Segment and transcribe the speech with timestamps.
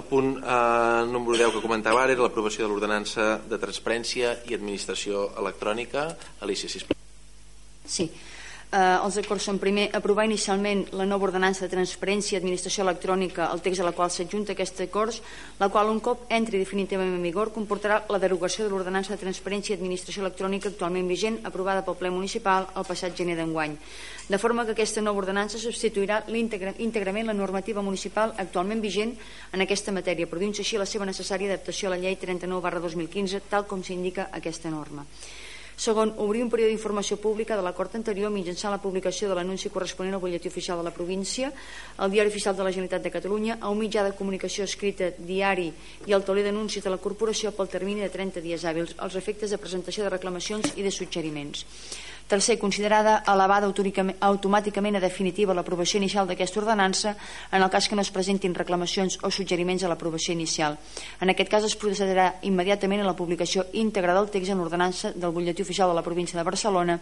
[0.00, 4.56] el punt eh, número 10 que comentava ara era l'aprovació de l'ordenança de transparència i
[4.56, 6.08] administració electrònica.
[6.46, 6.98] Alicia, sisplau.
[7.84, 8.08] Sí.
[8.70, 13.48] Eh, els acords són primer aprovar inicialment la nova ordenança de transparència i administració electrònica,
[13.50, 15.18] el text a la qual s'adjunta aquest acords,
[15.58, 19.74] la qual un cop entri definitivament en vigor comportarà la derogació de l'ordenança de transparència
[19.74, 23.74] i administració electrònica actualment vigent aprovada pel ple municipal el passat gener d'enguany.
[24.30, 29.18] De forma que aquesta nova ordenança substituirà íntegrament la normativa municipal actualment vigent
[29.50, 33.48] en aquesta matèria, produint així la seva necessària adaptació a la llei 39 barra 2015,
[33.50, 35.08] tal com s'indica aquesta norma.
[35.80, 40.12] Segon, obrir un període d'informació pública de l'acord anterior mitjançant la publicació de l'anunci corresponent
[40.12, 41.48] al butlletí oficial de la província,
[41.96, 45.70] al diari oficial de la Generalitat de Catalunya, a un mitjà de comunicació escrita, diari
[46.04, 49.56] i al tauler d'anuncis de la corporació pel termini de 30 dies hàbils als efectes
[49.56, 51.64] de presentació de reclamacions i de suggeriments.
[52.30, 57.16] Tercer, considerada elevada automàticament a definitiva l'aprovació inicial d'aquesta ordenança
[57.50, 60.76] en el cas que no es presentin reclamacions o suggeriments a l'aprovació inicial.
[61.18, 65.34] En aquest cas es procedirà immediatament a la publicació íntegra del text en l'ordenança del
[65.34, 67.00] butlletí oficial de la província de Barcelona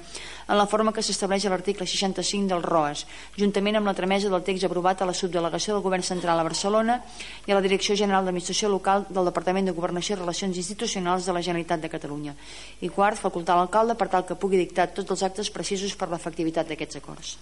[0.49, 3.05] en la forma que s'estableix a l'article 65 del ROAS,
[3.37, 7.03] juntament amb la tramesa del text aprovat a la subdelegació del Govern Central a Barcelona
[7.45, 11.37] i a la Direcció General d'Administració Local del Departament de Governació i Relacions Institucionals de
[11.37, 12.33] la Generalitat de Catalunya.
[12.81, 16.07] I quart, facultar l'alcalde per tal que pugui dictar tots els els actes precisos per
[16.13, 17.37] l'efectivitat d'aquests acords.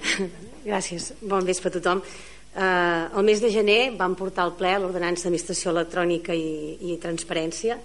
[0.68, 1.12] Gràcies.
[1.26, 2.02] Bon vespre a tothom.
[2.50, 7.78] Eh, el mes de gener vam portar al ple l'ordenança d'administració electrònica i, i transparència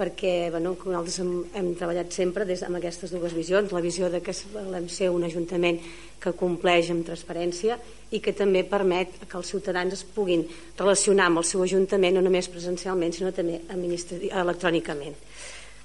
[0.00, 4.22] perquè bueno, nosaltres hem, hem treballat sempre des, amb aquestes dues visions, la visió de
[4.24, 5.76] que volem ser un ajuntament
[6.22, 7.76] que compleix amb transparència
[8.16, 10.46] i que també permet que els ciutadans es puguin
[10.78, 15.18] relacionar amb el seu ajuntament no només presencialment sinó també electrònicament.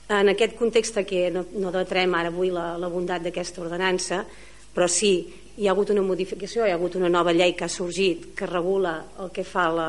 [0.09, 4.19] En aquest context que no, no debatrem ara avui la, la bondat d'aquesta ordenança,
[4.75, 5.15] però sí,
[5.57, 8.45] hi ha hagut una modificació, hi ha hagut una nova llei que ha sorgit que
[8.45, 9.87] regula el que fa la,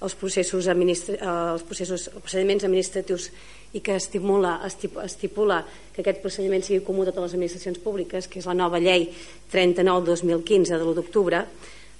[0.00, 1.18] els, processos administra,
[1.52, 3.28] els, processos, els procediments administratius
[3.74, 5.58] i que estimula, estipula
[5.92, 9.10] que aquest procediment sigui comú a totes les administracions públiques, que és la nova llei
[9.52, 11.42] 39-2015 de l'1 d'octubre,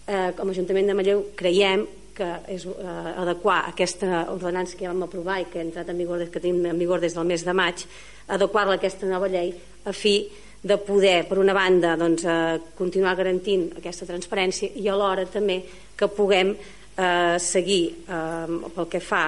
[0.07, 1.85] eh, com a Ajuntament de Manlleu creiem
[2.19, 6.01] que és eh, adequar aquesta ordenança que ja vam aprovar i que ha entrat en
[6.01, 7.87] vigor, que tenim en vigor des del mes de maig,
[8.35, 9.55] adequar-la a aquesta nova llei
[9.87, 10.19] a fi
[10.59, 15.63] de poder, per una banda, doncs, eh, continuar garantint aquesta transparència i alhora també
[15.97, 16.55] que puguem
[16.99, 19.25] eh, seguir eh, pel que fa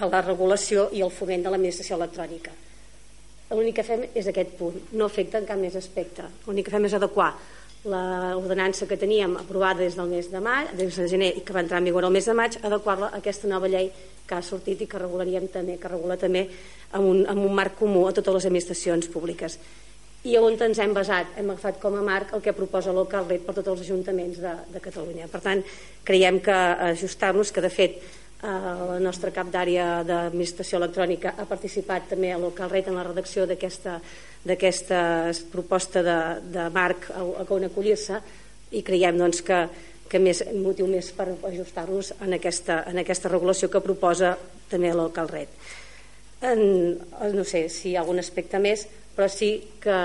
[0.00, 2.54] a la regulació i el foment de l'administració electrònica.
[3.50, 6.22] L'únic que fem és aquest punt, no afecta en cap més aspecte.
[6.46, 7.32] L'únic que fem és adequar
[7.84, 11.62] l'ordenança que teníem aprovada des del mes de maig, des de gener i que va
[11.64, 13.88] entrar en vigor el mes de maig, adequar-la a aquesta nova llei
[14.26, 16.44] que ha sortit i que regularíem també, que regula també
[16.92, 19.56] amb un, amb un marc comú a totes les administracions públiques.
[20.28, 21.32] I on ens hem basat?
[21.40, 24.80] Hem agafat com a marc el que proposa Rate per tots els ajuntaments de, de
[24.80, 25.28] Catalunya.
[25.32, 25.62] Per tant,
[26.04, 26.52] creiem que
[26.92, 28.02] ajustar-nos, que de fet
[28.42, 33.44] la nostra cap d'àrea d'administració electrònica ha participat també a Local Rate en la redacció
[33.46, 34.00] d'aquesta
[35.52, 36.18] proposta de,
[36.48, 38.20] de marc a, a on acollir-se
[38.72, 39.60] i creiem doncs, que,
[40.08, 44.36] que més motiu més per ajustar-nos en, aquesta, en aquesta regulació que proposa
[44.70, 45.76] també Local Rate.
[46.40, 46.96] En,
[47.36, 49.52] no sé si hi ha algun aspecte més, però sí
[49.82, 49.96] que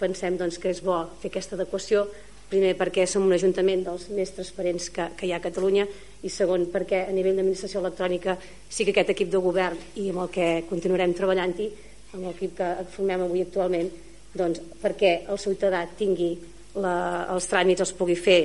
[0.00, 2.08] pensem doncs, que és bo fer aquesta adequació
[2.50, 5.86] primer perquè som un ajuntament dels més transparents que, que hi ha a Catalunya
[6.22, 8.36] i segon perquè a nivell d'administració electrònica
[8.68, 11.70] sí que aquest equip de govern i amb el que continuarem treballant-hi
[12.14, 13.90] amb l'equip que formem avui actualment
[14.36, 16.34] doncs perquè el ciutadà tingui
[16.78, 18.40] la, els tràmits els pugui fer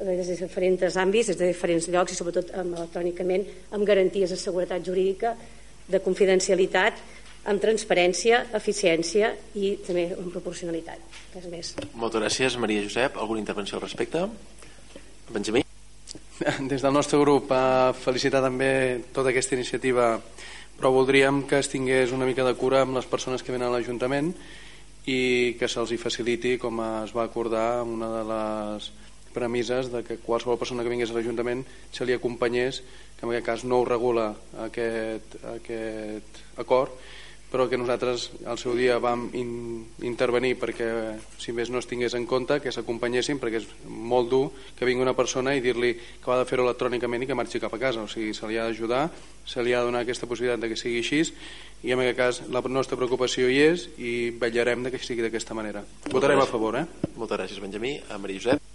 [0.00, 3.44] des de diferents àmbits, des de diferents llocs i sobretot amb, electrònicament
[3.76, 5.34] amb garanties de seguretat jurídica
[5.90, 7.00] de confidencialitat
[7.48, 11.00] amb transparència, eficiència i també amb proporcionalitat.
[11.34, 11.74] Res més.
[11.94, 13.16] Moltes gràcies, Maria Josep.
[13.16, 14.26] Alguna intervenció al respecte?
[15.30, 15.64] Benjamí?
[16.72, 18.72] Des del nostre grup a felicitar també
[19.14, 20.14] tota aquesta iniciativa
[20.80, 23.74] però voldríem que es tingués una mica de cura amb les persones que venen a
[23.74, 24.32] l'Ajuntament
[25.12, 28.88] i que se'ls faciliti com es va acordar una de les
[29.34, 33.46] premisses de que qualsevol persona que vingués a l'Ajuntament se li acompanyés que en aquest
[33.46, 34.30] cas no ho regula
[34.64, 36.96] aquest, aquest acord
[37.50, 40.86] però que nosaltres al seu dia vam in, intervenir perquè
[41.42, 44.44] si més no es tingués en compte que s'acompanyessin perquè és molt dur
[44.78, 47.74] que vingui una persona i dir-li que ha de fer-ho electrònicament i que marxi cap
[47.74, 48.06] a casa.
[48.06, 49.08] O sigui, se li ha d'ajudar,
[49.42, 51.24] se li ha de donar aquesta possibilitat de que sigui així
[51.82, 55.56] i en aquest cas la nostra preocupació hi és i vetllarem de que sigui d'aquesta
[55.58, 55.82] manera.
[56.12, 56.86] Votarem a favor eh?
[57.16, 58.66] Moltes gràcies Benjamí, a Maria Josep?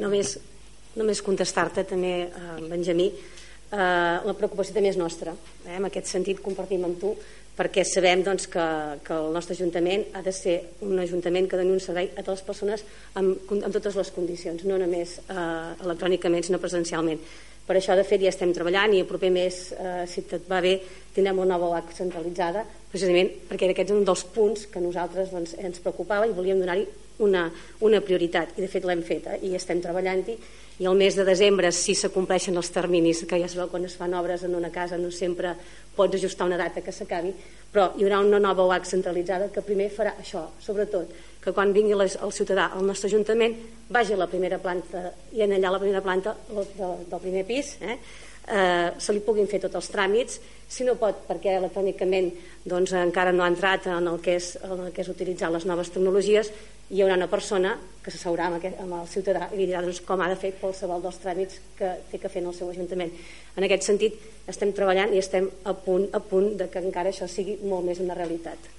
[0.00, 0.36] Només,
[0.96, 3.10] només contestar-te també eh, Benjamí.
[3.66, 5.74] Eh, la preocupació també és nostra eh?
[5.76, 7.16] en aquest sentit compartim amb tu
[7.56, 8.66] perquè sabem doncs, que,
[9.06, 12.42] que el nostre Ajuntament ha de ser un Ajuntament que doni un servei a totes
[12.42, 12.84] les persones
[13.16, 15.36] amb, amb totes les condicions, no només eh,
[15.86, 17.22] electrònicament sinó presencialment.
[17.66, 20.60] Per això, de fet, ja estem treballant i el proper mes, eh, si tot va
[20.62, 20.76] bé,
[21.16, 22.62] tindrem una nova OAC centralitzada,
[22.92, 26.86] precisament perquè aquest és un dels punts que nosaltres doncs, ens preocupava i volíem donar-hi
[27.26, 27.48] una,
[27.80, 28.54] una prioritat.
[28.54, 30.36] I, de fet, l'hem fet eh, i estem treballant-hi.
[30.76, 33.96] I el mes de desembre, si s'acompleixen els terminis, que ja es veu quan es
[33.96, 35.56] fan obres en una casa, no sempre
[35.96, 37.32] pots ajustar una data que s'acabi,
[37.72, 41.10] però hi haurà una nova OAC centralitzada que primer farà això, sobretot,
[41.42, 43.56] que quan vingui les, el ciutadà al nostre Ajuntament
[43.92, 46.70] vagi a la primera planta i en allà a la primera planta del,
[47.06, 47.98] del primer pis eh,
[48.46, 50.40] eh, se li puguin fer tots els tràmits.
[50.66, 52.32] Si no pot perquè electrònicament
[52.66, 55.66] doncs, encara no ha entrat en el que és, en el que és utilitzar les
[55.68, 56.50] noves tecnologies
[56.90, 57.74] hi haurà una persona
[58.04, 60.52] que s'asseurà amb, aquest, amb el ciutadà i li dirà doncs, com ha de fer
[60.60, 63.10] qualsevol dels tràmits que té que fer en el seu Ajuntament.
[63.58, 67.26] En aquest sentit, estem treballant i estem a punt, a punt de que encara això
[67.30, 68.70] sigui molt més una realitat.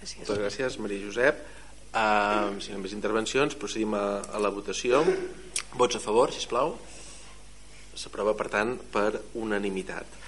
[0.00, 0.20] Gràcies.
[0.20, 1.40] Moltes gràcies, Maria Josep.
[1.94, 5.00] Uh, si no més intervencions, procedim a, a la votació.
[5.78, 6.74] Vots a favor, si plau.
[7.94, 10.23] S'aprova, per tant, per unanimitat.